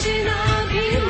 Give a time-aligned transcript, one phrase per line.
[0.00, 1.09] بچنا بھی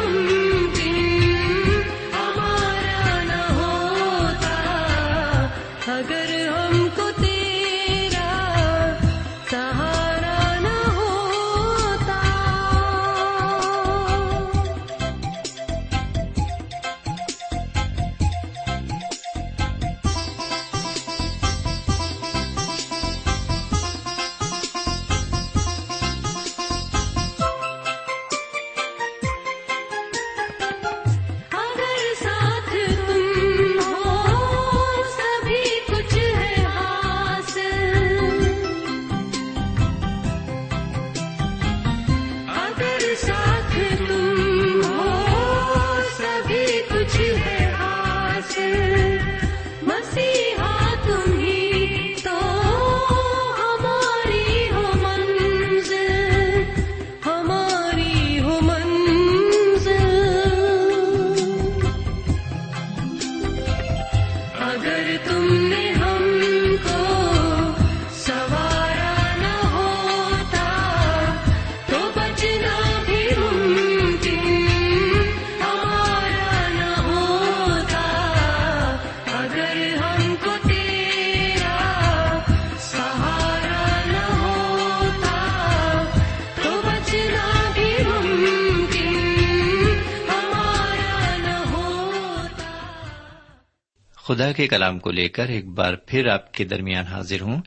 [94.61, 97.63] کے کلام کو لے کر ایک بار پھر آپ کے درمیان حاضر ہوں۔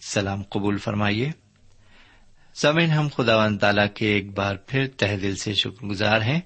[0.00, 1.30] سلام قبول فرمائیے۔
[2.54, 6.40] سمن ہم خدا و تعالی کے ایک بار پھر تہ دل سے شکر گزار ہیں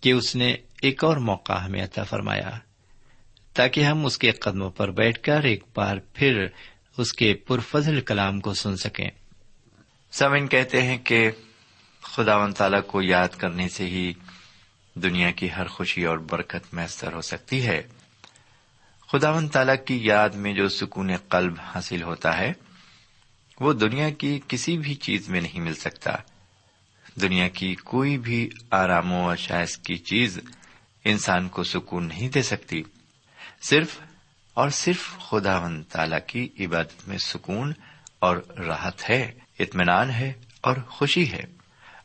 [0.00, 2.50] کہ اس نے ایک اور موقع ہمیں عطا فرمایا،
[3.54, 6.46] تاکہ ہم اس کے قدموں پر بیٹھ کر ایک بار پھر
[6.98, 9.10] اس کے پرفضل کلام کو سن سکیں۔
[10.12, 11.30] سمن کہتے ہیں کہ
[12.02, 14.12] خدا و تعالی کو یاد کرنے سے ہی
[14.94, 17.82] دنیا کی ہر خوشی اور برکت میسر ہو سکتی ہے۔
[19.12, 22.52] خدا و تعالی کی یاد میں جو سکون قلب حاصل ہوتا ہے،
[23.60, 26.10] وہ دنیا کی کسی بھی چیز میں نہیں مل سکتا۔
[27.20, 30.38] دنیا کی کوئی بھی آرام و اشائش کی چیز
[31.04, 32.82] انسان کو سکون نہیں دے سکتی۔
[33.62, 34.00] صرف
[34.54, 37.72] اور صرف خدا و تعالی کی عبادت میں سکون
[38.18, 41.42] اور راحت ہے، اطمینان ہے اور خوشی ہے۔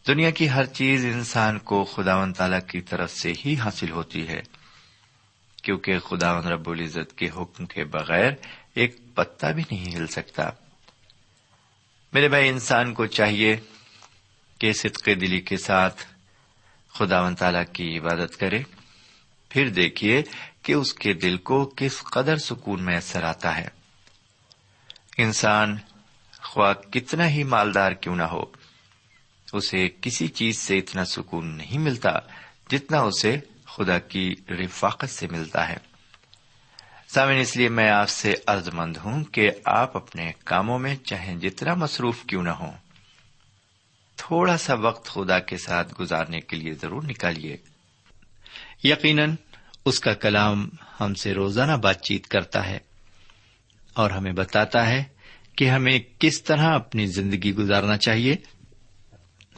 [0.08, 4.28] دنیا کی ہر چیز انسان کو خدا و تعالی کی طرف سے ہی حاصل ہوتی
[4.28, 4.55] ہے۔
[5.66, 8.32] کیونکہ خدا رب العزت کے حکم کے بغیر
[8.74, 10.50] ایک پتا بھی نہیں ہل سکتا۔
[12.14, 13.58] میرے بھائی، انسان کو چاہیے
[14.60, 16.06] کہ صدق دلی کے ساتھ
[16.90, 18.64] خدا و تعالی کی عبادت کرے۔
[19.50, 20.24] پھر دیکھیے
[20.62, 23.68] کہ اس کے دل کو کس قدر سکون میسر آتا ہے۔
[25.18, 25.78] انسان
[26.42, 28.44] خواہ کتنا ہی مالدار کیوں نہ ہو،
[29.54, 32.12] اسے کسی چیز سے اتنا سکون نہیں ملتا
[32.70, 33.38] جتنا اسے
[33.78, 35.78] خدا کی رفاقت سے ملتا ہے۔
[37.08, 41.36] سامن اس لیے میں آپ سے عرض مند ہوں کہ آپ اپنے کاموں میں چاہے
[41.36, 42.72] جتنا مصروف کیوں نہ ہوں،
[44.16, 47.58] تھوڑا سا وقت خدا کے ساتھ گزارنے کے لیے ضرور نکالیے۔
[48.84, 49.36] یقیناً
[49.86, 50.70] اس کا کلام
[51.00, 52.80] ہم سے روزانہ بات چیت کرتا ہے
[53.94, 55.04] اور ہمیں بتاتا ہے
[55.56, 58.36] کہ ہمیں کس طرح اپنی زندگی گزارنا چاہیے،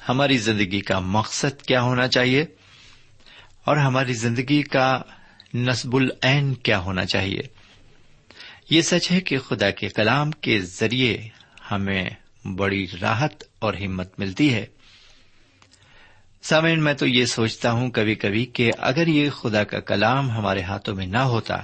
[0.10, 2.46] ہماری زندگی کا مقصد کیا ہونا چاہیے
[3.68, 5.02] اور ہماری زندگی کا
[5.54, 7.40] نصب العین کیا ہونا چاہیے؟
[8.70, 11.18] یہ سچ ہے کہ خدا کے کلام کے ذریعے
[11.72, 12.10] ہمیں
[12.56, 14.66] بڑی راحت اور ہمت ملتی ہے۔
[16.42, 20.62] سامعین، میں تو یہ سوچتا ہوں کبھی کبھی کہ اگر یہ خدا کا کلام ہمارے
[20.62, 21.58] ہاتھوں میں نہ ہوتا،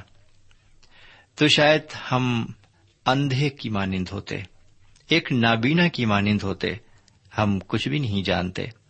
[1.35, 1.81] تو شاید
[2.11, 2.45] ہم
[3.05, 4.37] اندھے کی مانند ہوتے،
[5.07, 6.73] ایک نابینا کی مانند ہوتے،
[7.37, 8.82] ہم کچھ بھی نہیں جانتے۔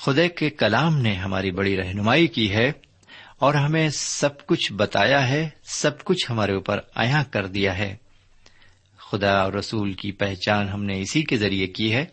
[0.00, 2.72] خدا کے کلام نے ہماری بڑی رہنمائی کی ہے
[3.38, 7.96] اور ہمیں سب کچھ بتایا ہے، سب کچھ ہمارے اوپر آیا کر دیا ہے۔
[8.96, 12.04] خدا اور رسول کی پہچان ہم نے اسی کے ذریعے کی ہے۔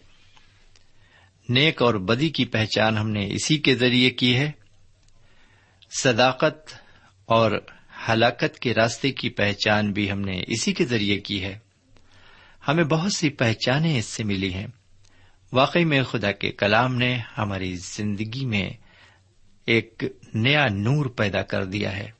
[1.49, 4.51] نیک اور بدی کی پہچان ہم نے اسی کے ذریعے کی ہے۔
[5.99, 6.73] صداقت
[7.25, 7.51] اور
[8.09, 11.59] ہلاکت کے راستے کی پہچان بھی ہم نے اسی کے ذریعے کی ہے۔
[12.67, 14.67] ہمیں بہت سی پہچانیں اس سے ملی ہیں۔
[15.53, 18.69] واقعی میں خدا کے کلام نے ہماری زندگی میں
[19.65, 22.11] ایک نیا نور پیدا کر دیا ہے۔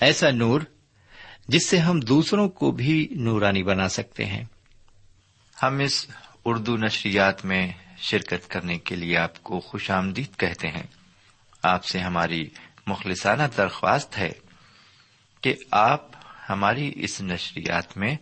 [0.00, 0.60] ایسا نور
[1.48, 4.44] جس سے ہم دوسروں کو بھی نورانی بنا سکتے ہیں۔
[5.62, 6.06] ہم اس
[6.44, 10.86] اردو نشریات میں شرکت کرنے کے لیے آپ کو خوش آمدید کہتے ہیں۔
[11.62, 12.48] آپ سے ہماری
[12.86, 14.32] مخلصانہ درخواست ہے
[15.40, 16.08] کہ آپ
[16.50, 18.16] ہماری اس نشریات میں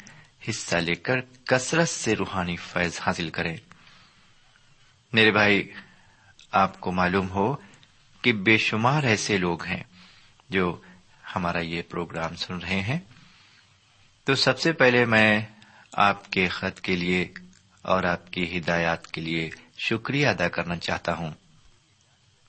[0.48, 3.56] حصہ لے کر کثرت سے روحانی فیض حاصل کریں۔
[5.12, 5.72] میرے بھائی،
[6.52, 7.56] آپ کو معلوم ہو
[8.22, 9.82] کہ بے شمار ایسے لوگ ہیں
[10.48, 10.80] جو
[11.36, 12.98] ہمارا یہ پروگرام سن رہے ہیں۔
[14.24, 15.46] تو سب سے پہلے میں
[15.92, 17.32] آپ کے خط کے لیے
[17.82, 21.30] اور آپ کی ہدایات کے لیے شکریہ ادا کرنا چاہتا ہوں۔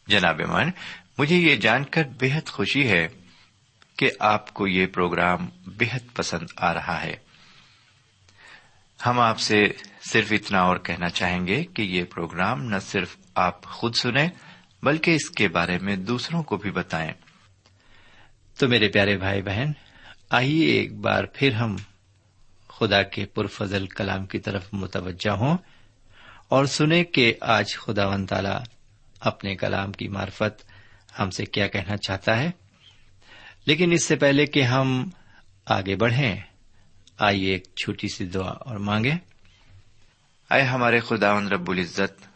[0.08, 0.70] جناب من
[1.18, 3.08] مجھے یہ جان کر بےحد خوشی ہے
[3.98, 7.16] کہ آپ کو یہ پروگرام بےحد پسند آ رہا ہے۔
[9.06, 9.64] ہم آپ سے
[10.12, 14.30] صرف اتنا اور کہنا چاہیں گے کہ یہ پروگرام نہ صرف آپ خود سنیں،
[14.84, 17.12] بلکہ اس کے بارے میں دوسروں کو بھی بتائیں۔
[18.60, 19.72] تو میرے پیارے بھائی بہن،
[20.30, 21.76] آئیے ایک بار پھر ہم
[22.68, 25.58] خدا کے پرفضل کلام کی طرف متوجہ ہوں
[26.50, 28.58] اور سنیں کہ آج خدا و تعالی
[29.20, 30.72] اپنے کلام کی مارفت
[31.20, 32.52] ہم سے کیا کہنا چاہتا ہے۔
[33.66, 35.10] لیکن اس سے پہلے کہ ہم
[35.66, 36.36] آگے بڑھیں
[37.20, 39.12] آئیے ایک چھوٹی سی دعا اور مانگے
[40.52, 42.28] اے ہمارے خدا رب العزت،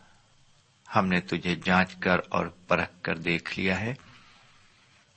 [0.95, 3.93] ہم نے تجھے جانچ کر اور پرکھ کر دیکھ لیا ہے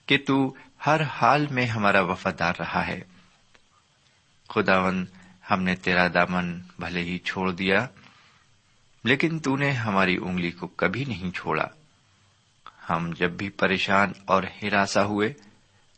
[0.06, 0.54] کہ تو
[0.86, 3.00] ہر حال میں ہمارا وفادار رہا ہے۔
[4.48, 5.06] خداون
[5.50, 7.86] ہم نے تیرا دامن بھلے ہی چھوڑ دیا،
[9.04, 11.66] لیکن تو نے ہماری انگلی کو کبھی نہیں چھوڑا۔
[12.90, 15.32] ہم جب بھی پریشان اور ہراساں ہوئے،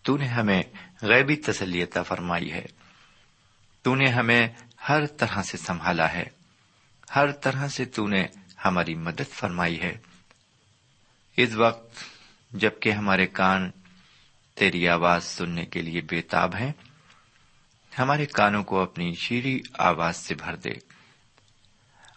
[0.02, 0.62] تو نے ہمیں
[1.02, 2.66] غیبی تسلیتا فرمائی ہے۔
[3.88, 4.48] تو نے ہمیں
[4.88, 6.24] ہر طرح سے سنبھالا ہے۔
[7.16, 8.26] ہر طرح سے تو نے
[8.64, 9.96] ہماری مدد فرمائی ہے۔
[11.36, 11.96] اس وقت
[12.50, 13.70] جبکہ ہمارے کان
[14.54, 16.72] تیری آواز سننے کے لیے بےتاب ہیں،
[17.98, 20.72] ہمارے کانوں کو اپنی شیریں آواز سے بھر دے۔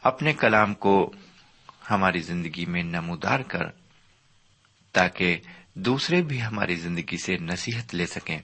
[0.03, 1.13] اپنے کلام کو
[1.91, 3.63] ہماری زندگی میں نمودار کر،
[4.91, 5.37] تاکہ
[5.73, 8.39] دوسرے بھی ہماری زندگی سے نصیحت لے سکیں۔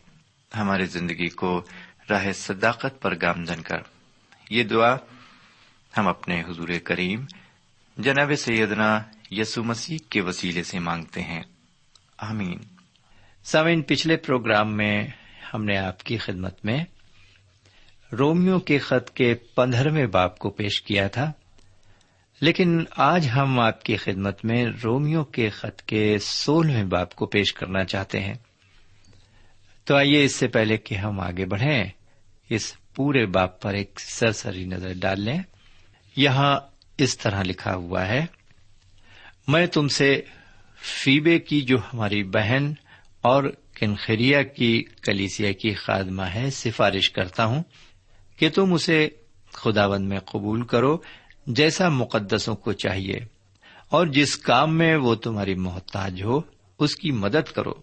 [0.55, 1.65] ہماری زندگی کو
[2.09, 3.77] راہ صداقت پر گامزن کر۔
[4.49, 4.95] یہ دعا
[5.97, 7.25] ہم اپنے حضور کریم
[7.97, 11.43] جناب سیدنا یسو مسیح کے وسیلے سے مانگتے ہیں۔
[12.17, 12.59] آمین۔
[13.43, 15.07] سامعین، پچھلے پروگرام میں
[15.53, 16.85] ہم نے آپ کی خدمت میں
[18.19, 21.31] رومیو کے خط کے پندرہویں باپ کو پیش کیا تھا،
[22.41, 27.53] لیکن آج ہم آپ کی خدمت میں رومیو کے خط کے سولہویں باپ کو پیش
[27.53, 28.35] کرنا چاہتے ہیں۔
[29.83, 31.96] تو آئیے اس سے پہلے کہ ہم آگے بڑھیں۔
[32.49, 35.39] اس پورے باپ پر ایک سرسری نظر ڈال لیں۔
[36.15, 36.59] یہاں
[36.97, 38.25] اس طرح لکھا ہوا ہے،
[39.47, 40.21] میں تم سے
[40.81, 42.71] فیبے کی جو ہماری بہن
[43.21, 43.43] اور
[43.75, 47.63] کنخریا کی کلیسیا کی خادمہ ہے، سفارش کرتا ہوں
[48.37, 49.07] کہ تم اسے
[49.53, 50.97] خداوند میں قبول کرو
[51.47, 53.19] جیسا مقدسوں کو چاہیے،
[53.89, 56.39] اور جس کام میں وہ تمہاری محتاج ہو،
[56.79, 57.73] اس کی مدد کرو،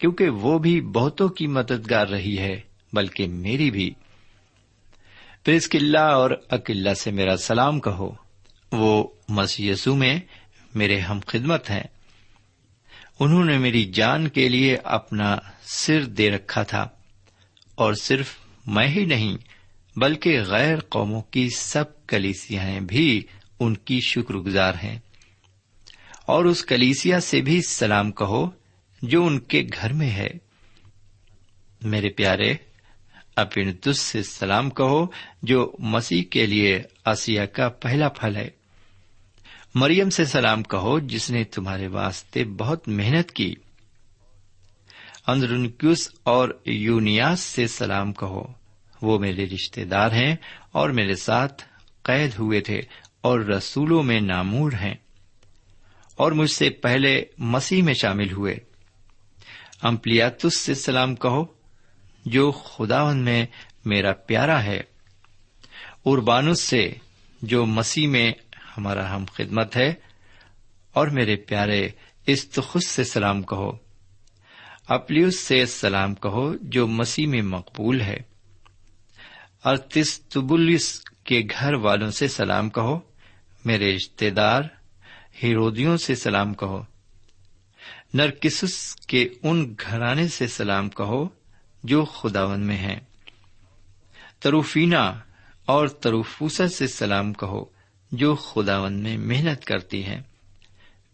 [0.00, 2.60] کیونکہ وہ بھی بہتوں کی مددگار رہی ہے۔
[2.92, 3.90] بلکہ میری بھی۔
[5.70, 8.14] قلعہ اور اکلّہ سے میرا سلام کہو۔
[8.72, 10.20] وہ مسیسو میں
[10.74, 11.82] میرے ہم خدمت ہیں۔
[13.20, 16.88] انہوں نے میری جان کے لیے اپنا سر دے رکھا تھا۔
[17.74, 18.28] اور صرف
[18.66, 19.36] میں ہی نہیں،
[19.96, 23.22] بلکہ غیر قوموں کی سب کلیسیاں بھی
[23.60, 24.98] ان کی شکر گزار ہیں۔
[26.26, 28.50] اور اس کلیسیا سے بھی سلام کہو
[29.02, 30.28] جو ان کے گھر میں ہے۔
[31.82, 32.54] میرے پیارے
[33.36, 35.06] اپنتس سے سلام کہو،
[35.42, 38.50] جو مسیح کے لیے آسیا کا پہلا پھل ہے۔
[39.74, 43.54] مریم سے سلام کہو، جس نے تمہارے واسطے بہت محنت کی۔
[45.26, 48.46] اندرنکیوس اور یونیاس سے سلام کہو۔
[49.02, 50.36] وہ میرے رشتے دار ہیں
[50.72, 51.62] اور میرے ساتھ
[52.02, 52.80] قید ہوئے تھے
[53.20, 54.94] اور رسولوں میں نامور ہیں
[56.16, 58.56] اور مجھ سے پہلے مسیح میں شامل ہوئے۔
[59.82, 61.59] امپلیاتس سے سلام کہو۔
[62.24, 63.46] جو خدا میں
[63.84, 64.80] میرا پیارا ہے۔
[66.06, 66.94] اربانس سے
[67.42, 68.32] جو مسیح میں
[68.76, 69.94] ہمارا ہم خدمت ہے،
[70.92, 71.88] اور میرے پیارے
[72.26, 73.72] استخص سے سلام کہو۔
[74.88, 78.16] اپلیوس سے سلام کہو جو مسیح میں مقبول ہے۔
[79.64, 83.00] ارتستبلس کے گھر والوں سے سلام کہو۔
[83.64, 84.62] میرے رشتے دار
[85.42, 86.82] ہیرودیوں سے سلام کہو۔
[88.14, 91.39] نرکسس کے ان گھرانے سے سلام کہو۔
[91.82, 93.00] جو خداون میں ہیں۔
[94.40, 95.12] تروفینا
[95.64, 97.64] اور تروفوسا سے سلام کہو،
[98.12, 100.22] جو خداون میں محنت کرتی ہے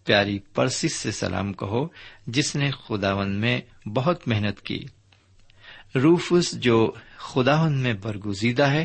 [0.05, 1.89] پیاری پرسس سے سلام کہو،
[2.27, 4.87] جس نے خداون میں بہت محنت کی۔
[5.95, 8.85] روفس جو خداون میں برگزیدہ ہے،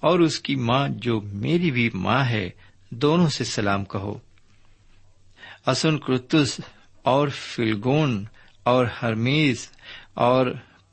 [0.00, 2.50] اور اس کی ماں جو میری بھی ماں ہے،
[2.90, 4.18] دونوں سے سلام کہو۔
[5.66, 6.60] اسن کرتس
[7.02, 8.24] اور فلگون
[8.62, 9.68] اور ہرمیز
[10.14, 10.46] اور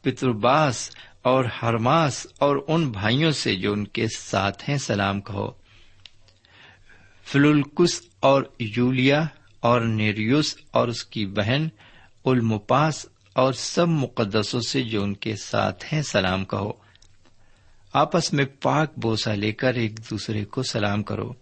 [0.07, 5.51] پترباس اور ہرماس اور ان بھائیوں سے جو ان کے ساتھ ہیں، سلام کہو۔
[7.23, 9.25] فلولکس اور یولیا
[9.59, 11.67] اور نیریوس اور اس کی بہن
[12.25, 16.71] المپاس اور سب مقدسوں سے جو ان کے ساتھ ہیں، سلام کہو۔
[17.93, 21.33] آپس میں پاک بوسا لے کر ایک دوسرے کو سلام کرو۔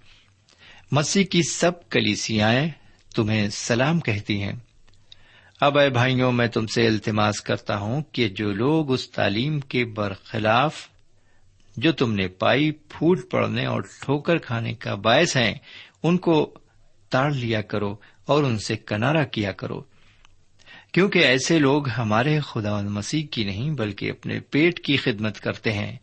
[0.91, 2.53] مسیح کی سب کلیسیاں
[3.15, 4.53] تمہیں سلام کہتی ہیں۔
[5.61, 9.85] اب اے بھائیوں، میں تم سے التماس کرتا ہوں کہ جو لوگ اس تعلیم کے
[9.85, 10.87] برخلاف
[11.77, 15.53] جو تم نے پائی پھوٹ پڑنے اور ٹھوکر کھانے کا باعث ہیں،
[16.03, 16.53] ان کو
[17.09, 17.95] تاڑ لیا کرو
[18.25, 19.81] اور ان سے کنارا کیا کرو۔
[20.91, 25.97] کیونکہ ایسے لوگ ہمارے خدا مسیح کی نہیں، بلکہ اپنے پیٹ کی خدمت کرتے ہیں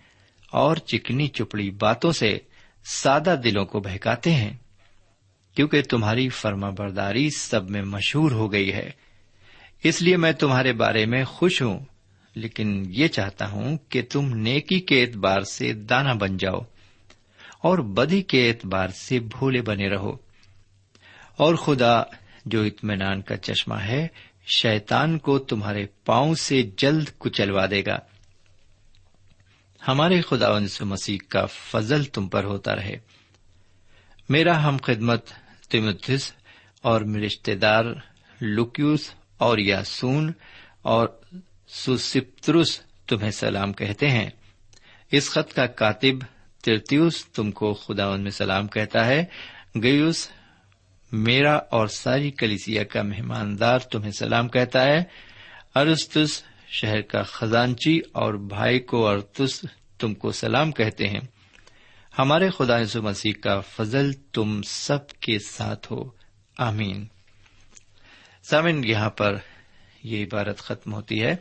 [0.51, 2.39] اور چکنی چپڑی باتوں سے
[2.85, 4.57] سادہ دلوں کو بہکاتے ہیں۔
[5.55, 8.91] کیونکہ تمہاری فرما برداری سب میں مشہور ہو گئی ہے۔
[9.85, 11.81] اس لیے میں تمہارے بارے میں خوش ہوں،
[12.35, 16.61] لیکن یہ چاہتا ہوں کہ تم نیکی کے اعتبار سے دانا بن جاؤ
[17.59, 20.17] اور بدی کے اعتبار سے بھولے بنے رہو۔
[21.37, 22.03] اور خدا،
[22.47, 24.09] جو اطمینان کا چشمہ ہے
[24.47, 27.99] شیتان کو تمہارے پاؤں سے جلد کچلوا دے گا۔
[29.89, 30.49] ہمارے خدا
[30.81, 32.97] مسیح کا فضل تم پر ہوتا رہے۔
[34.29, 35.27] میرا ہم خدمت
[35.71, 36.33] تمتس
[36.83, 37.85] اور رشتے دار
[38.41, 39.11] لکیوس
[39.43, 40.33] اور یاسون
[40.83, 41.09] اور
[41.69, 44.31] سپترس تمہیں سلام کہتے ہیں۔
[45.13, 46.25] اس خط کا کاتب
[46.65, 49.25] ترتیوس تم کو خدا ان میں سلام کہتا ہے۔
[49.83, 50.29] گیوس
[51.13, 55.03] میرا اور ساری کلیسیا کا مہماندار تمہیں سلام کہتا ہے۔
[55.75, 59.65] ارستس شہر کا خزانچی اور بھائی کو ارتس
[59.99, 61.21] تم کو سلام کہتے ہیں۔
[62.19, 66.11] ہمارے خدا یسو مسیح کا فضل تم سب کے ساتھ ہو۔
[66.59, 67.07] آمین۔
[68.43, 69.37] سامن، یہاں پر
[70.03, 71.37] یہ عبارت ختم ہوتی ہے۔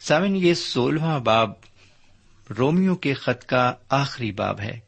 [0.00, 1.50] سامن، یہ سولہواں باب
[2.58, 4.78] رومیو کے خط کا آخری باب ہے۔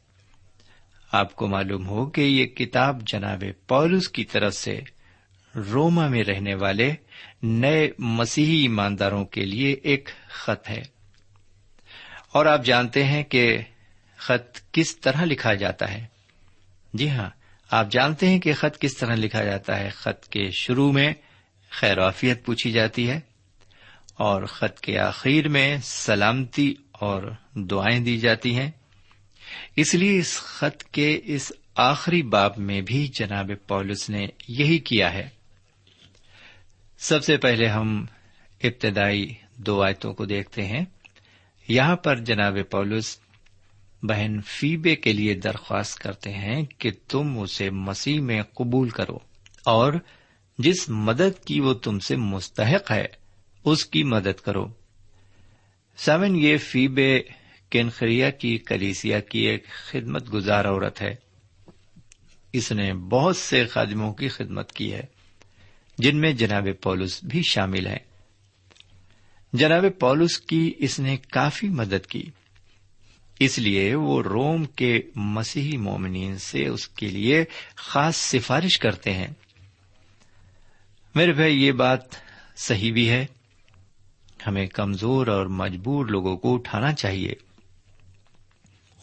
[1.11, 4.81] آپ کو معلوم ہو کہ یہ کتاب جناب پولس کی طرف سے
[5.55, 6.93] روما میں رہنے والے
[7.43, 10.81] نئے مسیحی ایمانداروں کے لیے ایک خط ہے۔
[12.31, 13.57] اور آپ جانتے ہیں کہ
[14.17, 16.05] خط کس طرح لکھا جاتا ہے۔
[16.93, 17.29] جی ہاں
[17.71, 21.13] آپ جانتے ہیں کہ خط کس طرح لکھا جاتا ہے؟ خط کے شروع میں
[21.69, 23.19] خیرافیت پوچھی جاتی ہے
[24.13, 28.71] اور خط کے آخر میں سلامتی اور دعائیں دی جاتی ہیں۔
[29.75, 35.13] اس لیے اس خط کے اس آخری باب میں بھی جناب پولس نے یہی کیا
[35.13, 35.29] ہے۔
[36.97, 38.05] سب سے پہلے ہم
[38.63, 40.85] ابتدائی دو آیتوں کو دیکھتے ہیں۔
[41.67, 43.17] یہاں پر جناب پولس
[44.03, 49.17] بہن فیبے کے لیے درخواست کرتے ہیں کہ تم اسے مسیح میں قبول کرو
[49.65, 49.93] اور
[50.57, 53.05] جس مدد کی وہ تم سے مستحق ہے،
[53.65, 54.65] اس کی مدد کرو۔
[55.97, 57.21] سیون یہ فیبے
[57.69, 61.15] کینخریا کی کلیسیا کی ایک خدمت گزار عورت ہے۔
[62.53, 65.03] اس نے بہت سے خادموں کی خدمت کی ہے،
[65.97, 67.99] جن میں جناب پولس بھی شامل ہیں۔
[69.53, 72.23] جناب پولس کی اس نے کافی مدد کی۔
[73.39, 77.45] اس لیے وہ روم کے مسیحی مومنین سے اس کے لیے
[77.75, 79.27] خاص سفارش کرتے ہیں۔
[81.15, 81.99] میرے بھائی، یہ بات
[82.55, 83.25] صحیح بھی ہے۔
[84.47, 87.33] ہمیں کمزور اور مجبور لوگوں کو اٹھانا چاہیے۔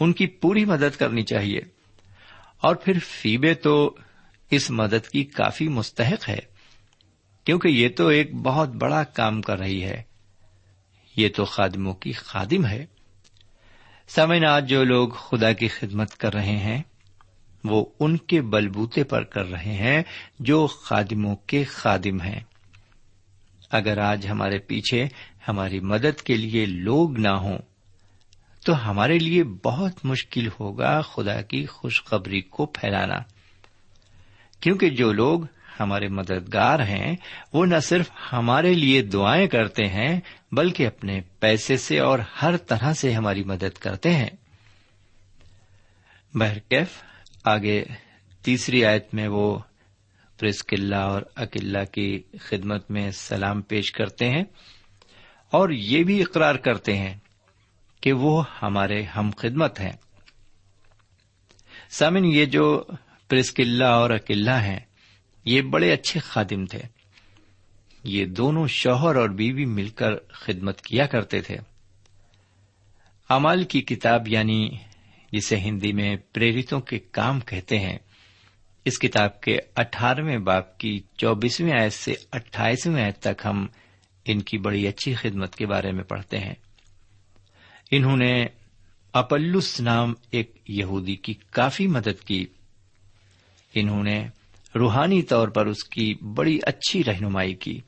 [0.00, 1.60] ان کی پوری مدد کرنی چاہیے۔
[2.58, 3.96] اور پھر فیبے تو
[4.50, 6.38] اس مدد کی کافی مستحق ہے،
[7.44, 10.02] کیونکہ یہ تو ایک بہت بڑا کام کر رہی ہے۔
[11.16, 12.86] یہ تو خادموں کی خادم ہے۔
[14.08, 16.82] سمن آج جو لوگ خدا کی خدمت کر رہے ہیں،
[17.64, 20.02] وہ ان کے بلبوتے پر کر رہے ہیں
[20.38, 22.40] جو خادموں کے خادم ہیں۔
[23.70, 25.08] اگر آج ہمارے پیچھے
[25.48, 27.58] ہماری مدد کے لیے لوگ نہ ہوں،
[28.66, 33.18] تو ہمارے لیے بہت مشکل ہوگا خدا کی خوشخبری کو پھیلانا۔
[34.60, 35.40] کیونکہ جو لوگ
[35.80, 37.16] ہمارے مددگار ہیں،
[37.52, 40.20] وہ نہ صرف ہمارے لیے دعائیں کرتے ہیں،
[40.52, 44.30] بلکہ اپنے پیسے سے اور ہر طرح سے ہماری مدد کرتے ہیں۔
[46.34, 46.88] بہرکیف
[47.44, 47.84] آگے
[48.42, 49.58] تیسری آیت میں وہ
[50.40, 54.44] پرسکلہ اور اکلّا کی خدمت میں سلام پیش کرتے ہیں
[55.50, 57.18] اور یہ بھی اقرار کرتے ہیں
[58.00, 59.92] کہ وہ ہمارے ہم خدمت ہیں۔
[61.90, 62.84] سامن یہ جو
[63.28, 64.80] پرسکلہ اور اکلّا ہیں
[65.44, 66.82] یہ بڑے اچھے خادم تھے۔
[68.04, 71.56] یہ دونوں شوہر اور بیوی مل کر خدمت کیا کرتے تھے۔
[73.28, 74.68] امال کی کتاب یعنی
[75.32, 77.98] جسے ہندی میں پریرتوں کے کام کہتے ہیں،
[78.84, 83.66] اس کتاب کے اٹھارہویں باپ کی چوبیسویں آیت سے اٹھائیسویں آیت تک ہم
[84.24, 86.54] ان کی بڑی اچھی خدمت کے بارے میں پڑھتے ہیں۔
[87.90, 88.46] انہوں نے
[89.12, 92.46] اپلس نام ایک یہودی کی کافی مدد کی۔
[93.74, 94.28] انہوں نے
[94.74, 97.80] روحانی طور پر اس کی بڑی اچھی رہنمائی کی۔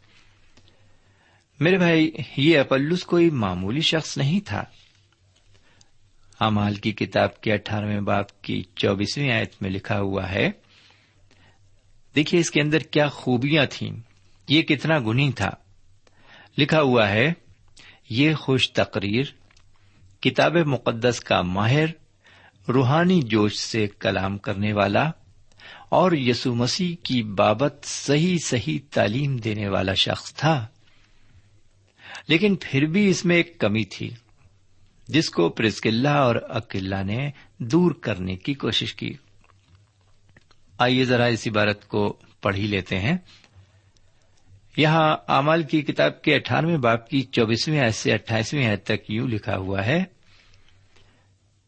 [1.60, 4.64] میرے بھائی، یہ اپلس کوئی معمولی شخص نہیں تھا۔
[6.40, 10.50] امال کی کتاب کے اٹھارہویں باپ کی چوبیسویں آیت میں لکھا ہوا ہے،
[12.14, 13.90] دیکھیے اس کے اندر کیا خوبیاں تھیں،
[14.48, 15.50] یہ کتنا گنی تھا۔
[16.58, 17.32] لکھا ہوا ہے،
[18.10, 19.24] یہ خوش تقریر،
[20.20, 21.86] کتاب مقدس کا ماہر،
[22.68, 25.10] روحانی جوش سے کلام کرنے والا
[25.94, 30.66] اور یسو مسیح کی بابت صحیح صحیح تعلیم دینے والا شخص تھا۔
[32.28, 34.10] لیکن پھر بھی اس میں ایک کمی تھی،
[35.08, 39.12] جس کو پرسکلہ اور اکلّا نے دور کرنے کی کوشش کی۔
[40.78, 43.16] آئیے ذرا اس عبارت کو پڑھ ہی لیتے ہیں۔
[44.76, 49.28] یہاں امال کی کتاب کے اٹھارہویں باپ کی چوبیسویں آیت سے اٹھائیسویں آیت تک یوں
[49.28, 50.04] لکھا ہوا ہے،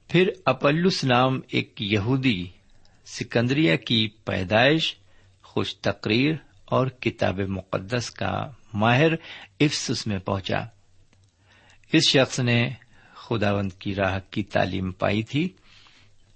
[0.08, 2.46] پھر اپلس نام ایک یہودی
[3.06, 4.96] سکندریا کی پیدائش،
[5.42, 6.32] خوش تقریر
[6.64, 9.12] اور کتاب مقدس کا ماہر
[9.60, 10.58] افسس میں پہنچا۔
[11.92, 12.70] اس شخص نے
[13.14, 15.48] خداوند کی راہ کی تعلیم پائی تھی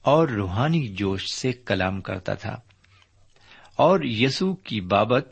[0.02, 2.60] اور روحانی جوش سے کلام کرتا تھا۔
[3.76, 5.28] اور یسو کی بابت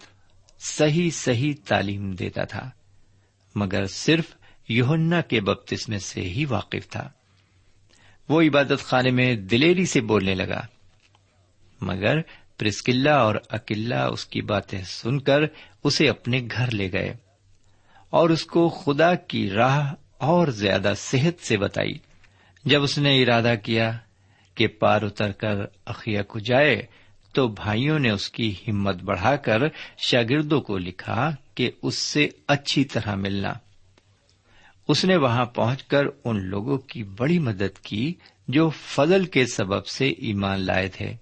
[0.59, 2.71] صحیح صحیح تعلیم دیتا تھا،
[3.55, 4.25] مگر صرف
[4.69, 7.11] یوہنا کے بپتسمے سے ہی واقف تھا۔
[8.29, 10.67] وہ عبادت خانے میں دلیری سے بولنے لگا۔
[11.81, 12.21] مگر
[12.59, 15.41] پرسکلہ اور اکلّا اس کی باتیں سن کر
[15.85, 17.15] اسے اپنے گھر لے گئے
[18.11, 21.93] اور اس کو خدا کی راہ اور زیادہ صحت سے بتائی۔
[22.65, 23.99] جب اس نے ارادہ کیا
[24.55, 26.83] کہ پار اتر کر اخیا کو جائے
[27.33, 29.63] تو بھائیوں نے اس کی ہمت بڑھا کر
[29.99, 33.53] شاگردوں کو لکھا کہ اس سے اچھی طرح ملنا۔
[34.89, 38.15] اس نے وہاں پہنچ کر ان لوگوں کی بڑی مدد کی
[38.49, 41.13] جو فضل کے سبب سے ایمان لائے تھے۔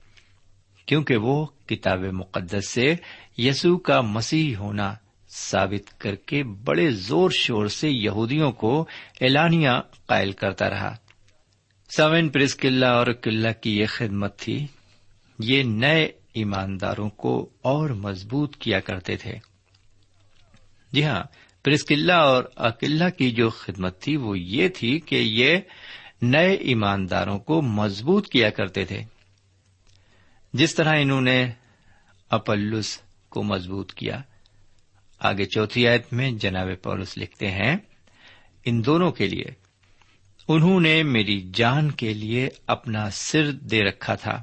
[0.87, 2.95] کیونکہ وہ کتاب مقدس سے
[3.39, 4.95] یسو کا مسیح ہونا
[5.29, 8.87] ثابت کر کے بڑے زور شور سے یہودیوں کو
[9.21, 9.71] اعلانیہ
[10.07, 10.97] قائل کرتا رہا۔
[11.97, 14.67] سوین پرس قلعہ اور قلعہ کی یہ خدمت تھی۔
[15.39, 19.35] یہ نئے ایمانداروں کو اور مضبوط کیا کرتے تھے۔
[20.93, 21.25] جی ہاں
[21.65, 25.59] پرسکلا اور اکلا کی جو خدمت تھی وہ یہ تھی کہ یہ
[26.23, 29.16] نئے ایمانداروں کو مضبوط کیا کرتے تھے۔
[30.59, 31.39] جس طرح انہوں نے
[32.31, 32.97] اپلس
[33.29, 34.21] کو مضبوط کیا،
[35.21, 37.77] آگے چوتھی آیت میں جناب پولس لکھتے ہیں،
[38.65, 39.51] ان دونوں کے لیے،
[40.49, 44.43] انہوں نے میری جان کے لیے اپنا سر دے رکھا تھا،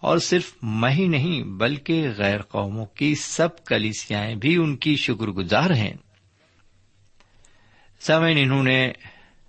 [0.00, 5.28] اور صرف میں ہی نہیں، بلکہ غیر قوموں کی سب کلیسیاں بھی ان کی شکر
[5.32, 5.94] گزار ہیں۔
[8.00, 8.92] سمین انہوں نے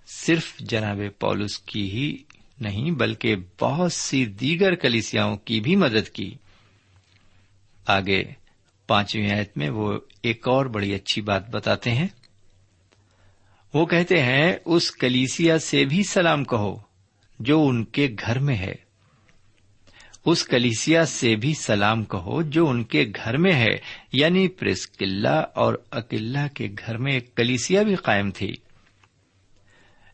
[0.07, 2.15] صرف جناب پولس کی ہی
[2.63, 6.35] نہیں بلکہ بہت سی دیگر کلیسیاں کی بھی مدد کی۔
[7.87, 8.23] آگے
[8.87, 12.07] پانچویں آیت میں وہ ایک اور بڑی اچھی بات بتاتے ہیں۔
[13.73, 16.75] وہ کہتے ہیں، اس کلیسیا سے بھی سلام کہو
[17.39, 18.75] جو ان کے گھر میں ہے۔
[20.25, 23.77] اس کلیسیا سے بھی سلام کہو جو ان کے گھر میں ہے۔
[24.11, 28.53] یعنی پریس قلعہ اور اکلا کے گھر میں ایک کلیسیا بھی قائم تھی۔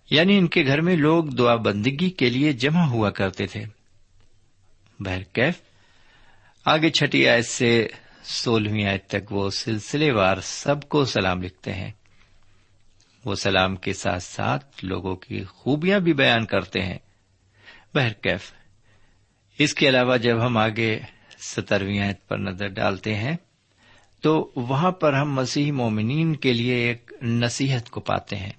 [0.10, 3.66] یعنی ان کے گھر میں لوگ دعا بندگی کے لیے جمع ہوا کرتے تھے۔
[5.00, 5.54] بہرکیف
[6.66, 7.88] آگے چھٹی آیت سے
[8.24, 11.92] سولہویں آیت تک وہ سلسلے وار سب کو سلام لکھتے ہیں۔
[13.26, 16.98] وہ سلام کے ساتھ ساتھ لوگوں کی خوبیاں بھی بیان کرتے ہیں۔
[17.96, 18.54] بہرکیف
[19.60, 21.00] اس کے علاوہ جب ہم آگے
[21.40, 23.38] سترویں آیت پر نظر ڈالتے ہیں،
[24.22, 28.59] تو وہاں پر ہم مسیح مومنین کے لیے ایک نصیحت کو پاتے ہیں۔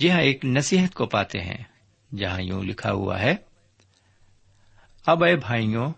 [0.00, 1.62] جی ہاں ایک نصیحت کو پاتے ہیں،
[2.16, 3.34] جہاں یوں لکھا ہوا ہے،
[5.06, 5.92] اب اے بھائیوں،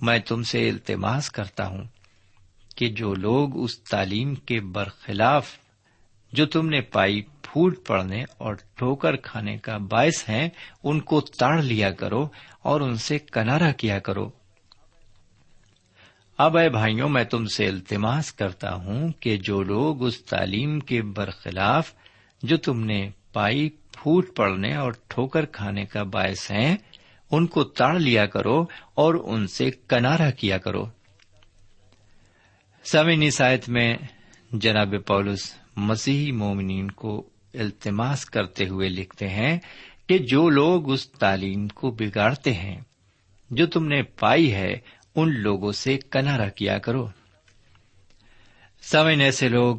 [0.00, 1.84] میں تم سے التماس کرتا ہوں
[2.76, 5.58] کہ جو لوگ اس تعلیم کے برخلاف،
[6.32, 10.48] جو تم نے پائی پھوٹ پڑنے اور ٹھوکر کھانے کا باعث ہیں،
[10.82, 12.28] ان کو تاڑ لیا کرو
[12.62, 14.30] اور ان سے کنارا کیا کرو۔
[16.38, 21.02] اب اے بھائیوں، میں تم سے التماس کرتا ہوں کہ جو لوگ اس تعلیم کے
[21.02, 21.92] برخلاف،
[22.42, 26.76] جو تم نے پائی پھوٹ پڑنے اور ٹھوکر کھانے کا باعث ہیں،
[27.30, 28.62] ان کو تاڑ لیا کرو
[28.94, 30.84] اور ان سے کنارا کیا کرو۔
[32.84, 33.96] سمے نسایت میں
[34.52, 39.58] جناب پولس مسیحی مومنین کو التماس کرتے ہوئے لکھتے ہیں
[40.06, 42.80] کہ جو لوگ اس تعلیم کو بگاڑتے ہیں،
[43.50, 44.74] جو تم نے پائی ہے،
[45.16, 47.08] ان لوگوں سے کنارا کیا کرو۔
[48.82, 49.76] سمن ایسے لوگ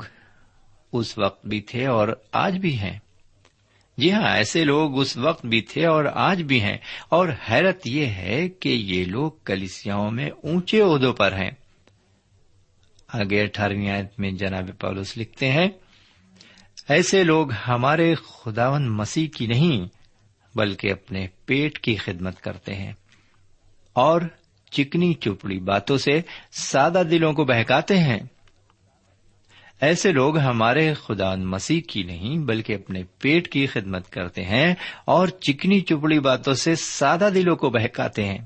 [0.93, 2.99] اس وقت بھی تھے اور آج بھی ہیں۔
[3.97, 6.77] جی ہاں ایسے لوگ اس وقت بھی تھے اور آج بھی ہیں۔
[7.09, 11.51] اور حیرت یہ ہے کہ یہ لوگ کلیسیاں میں اونچے عہدوں پر ہیں۔
[13.07, 15.67] آگے اٹھارہویں آیت میں جناب پولس لکھتے ہیں،
[16.89, 19.87] ایسے لوگ ہمارے خداون مسیح کی نہیں،
[20.57, 22.93] بلکہ اپنے پیٹ کی خدمت کرتے ہیں۔
[23.93, 24.21] اور
[24.71, 28.19] چکنی چپڑی باتوں سے سادہ دلوں کو بہکاتے ہیں۔
[29.81, 35.27] ایسے لوگ ہمارے خدا مسیح کی نہیں، بلکہ اپنے پیٹ کی خدمت کرتے ہیں اور
[35.27, 38.37] چکنی چپڑی باتوں سے سادہ دلوں کو بہکاتے ہیں۔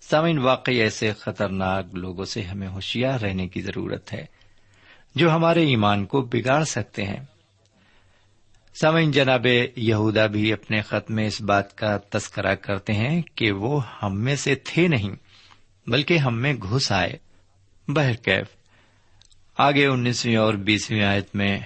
[0.00, 4.24] سامن واقعی ایسے خطرناک لوگوں سے ہمیں ہوشیار رہنے کی ضرورت ہے،
[5.14, 7.24] جو ہمارے ایمان کو بگاڑ سکتے ہیں۔
[8.80, 13.80] سمن جناب یہودا بھی اپنے خط میں اس بات کا تذکرہ کرتے ہیں کہ وہ
[14.02, 15.10] ہم میں سے تھے نہیں،
[15.86, 17.12] بلکہ ہم میں گھس آئے۔
[17.88, 18.59] بہرکیف
[19.56, 21.60] آگے انیسویں اور بیسویں آیت میں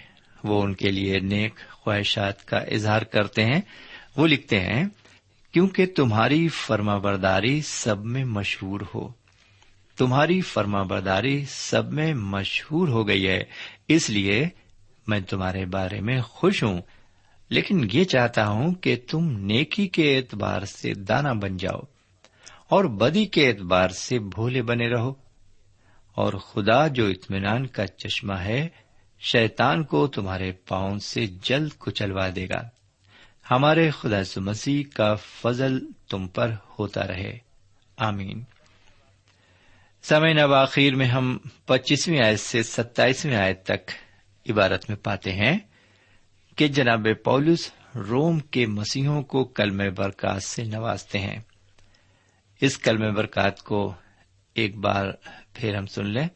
[0.45, 3.61] وہ ان کے لیے نیک خواہشات کا اظہار کرتے ہیں۔
[4.17, 4.85] وہ لکھتے ہیں،
[5.53, 9.09] کیونکہ تمہاری فرما برداری سب میں مشہور ہو۔
[9.97, 13.45] تمہاری فرما برداری سب میں مشہور ہو گئی ہے۔
[13.89, 14.49] اس لیے
[15.07, 16.81] میں تمہارے بارے میں خوش ہوں۔
[17.49, 21.81] لیکن یہ چاہتا ہوں کہ تم نیکی کے اعتبار سے دانا بن جاؤ
[22.69, 25.24] اور بدی کے اعتبار سے بھولے بنے رہو۔
[26.15, 28.69] اور خدا جو اطمینان کا چشمہ ہے
[29.21, 32.69] شیتان کو تمہارے پاؤں سے جلد کچلوا دے گا۔
[33.51, 37.39] ہمارے خدا سے مسیح کا فضل تم پر ہوتا رہے۔
[37.97, 38.45] آمین۔
[40.03, 43.91] سمے نب آخر میں ہم پچیسویں آیت سے ستائیسویں آیت تک
[44.51, 45.59] عبارت میں پاتے ہیں
[46.57, 51.39] کہ جناب پولس روم کے مسیحوں کو کلم برکات سے نوازتے ہیں۔
[52.61, 53.95] اس کلم برکات کو
[54.55, 55.07] ایک بار
[55.55, 56.29] پھر ہم سن لیں۔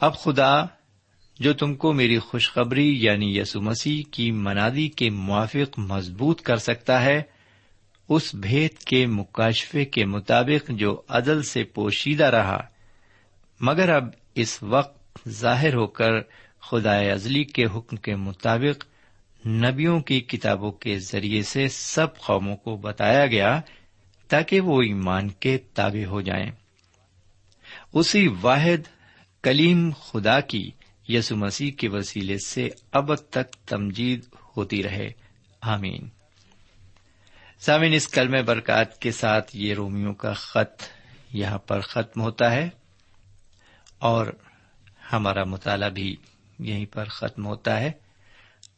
[0.00, 0.64] اب خدا،
[1.40, 7.02] جو تم کو میری خوشخبری یعنی یسو مسیح کی منادی کے موافق مضبوط کر سکتا
[7.02, 7.22] ہے،
[8.08, 12.60] اس بھید کے مکاشفے کے مطابق جو عدل سے پوشیدہ رہا۔
[13.60, 16.20] مگر اب اس وقت ظاہر ہو کر
[16.60, 18.84] خدا ازلی کے حکم کے مطابق
[19.46, 23.60] نبیوں کی کتابوں کے ذریعے سے سب قوموں کو بتایا گیا
[24.28, 26.50] تاکہ وہ ایمان کے تابع ہو جائیں۔
[27.94, 28.88] اسی واحد
[29.42, 30.70] کلیم خدا کی
[31.08, 34.24] یسو مسیح کے وسیلے سے اب تک تمجید
[34.56, 35.12] ہوتی رہے۔
[35.60, 36.08] آمین۔
[37.58, 40.82] سامن اس کلم برکات کے ساتھ یہ رومیوں کا خط
[41.32, 42.68] یہاں پر ختم ہوتا ہے
[43.98, 44.26] اور
[45.12, 46.16] ہمارا مطالعہ بھی
[46.58, 47.92] یہیں پر ختم ہوتا ہے۔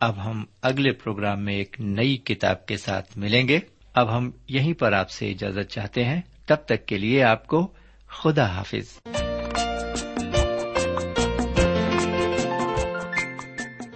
[0.00, 3.61] اب ہم اگلے پروگرام میں ایک نئی کتاب کے ساتھ ملیں گے۔
[3.94, 7.74] اب ہم یہیں پر آپ سے اجازت چاہتے ہیں۔ تب تک کے لیے آپ کو
[8.11, 9.01] خدا حافظ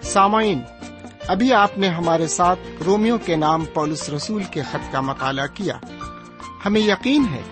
[0.02, 0.60] سامعین
[1.28, 5.78] ابھی آپ نے ہمارے ساتھ رومیو کے نام پولس رسول کے خط کا مطالعہ کیا۔
[6.66, 7.42] ہمیں یقین ہے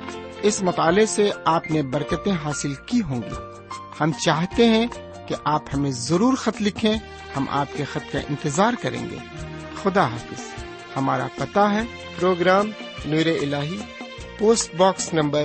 [0.43, 3.35] اس مطالعے سے آپ نے برکتیں حاصل کی ہوں گی۔
[4.01, 4.87] ہم چاہتے ہیں
[5.27, 6.99] کہ آپ ہمیں ضرور خط لکھیں
[7.37, 9.19] ہم آپ کے خط کا انتظار کریں گے۔
[9.83, 10.41] خدا حافظ
[10.97, 11.83] ہمارا پتا ہے۔
[12.21, 12.71] پروگرام
[13.05, 13.55] نور ال
[14.39, 15.45] post box number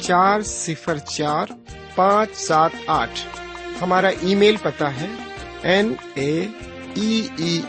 [0.00, 1.46] چار صفر چار
[1.94, 3.26] پانچ سات آٹھ۔
[3.82, 5.06] ہمارا ای میل پتا ہے۔
[5.62, 6.46] N A
[6.94, 7.26] E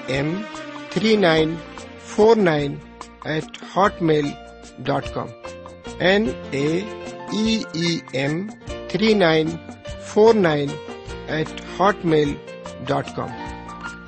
[0.08, 0.42] M
[0.90, 1.56] three nine
[2.06, 2.76] four nine
[3.26, 3.64] eight
[4.02, 4.28] hotmail
[4.80, 5.28] dot com.
[6.00, 6.82] N A
[7.32, 7.64] E
[8.12, 8.48] M
[8.90, 9.50] three nine
[10.06, 10.70] four nine
[11.28, 11.62] eight
[12.06, 12.34] hotmail
[12.86, 13.30] dot com.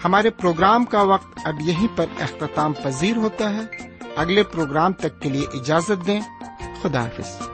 [0.05, 5.29] ہمارے پروگرام کا وقت اب یہیں پر اختتام پذیر ہوتا ہے۔ اگلے پروگرام تک کے
[5.29, 6.21] لیے اجازت دیں۔
[6.81, 7.47] خدا حافظ۔